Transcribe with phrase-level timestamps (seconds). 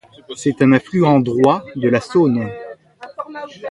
[0.35, 2.49] C'est un affluent droit de la Saône.